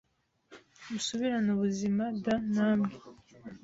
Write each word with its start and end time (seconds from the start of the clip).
musubirane 0.89 1.49
ubuzima 1.55 2.03
d 2.23 2.25
Namwe 2.53 2.93